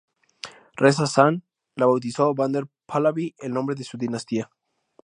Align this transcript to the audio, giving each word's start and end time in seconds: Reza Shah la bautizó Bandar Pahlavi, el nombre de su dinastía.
Reza 0.77 1.05
Shah 1.05 1.29
la 1.75 1.85
bautizó 1.85 2.33
Bandar 2.33 2.67
Pahlavi, 2.87 3.35
el 3.37 3.53
nombre 3.53 3.75
de 3.75 3.83
su 3.83 3.99
dinastía. 3.99 4.49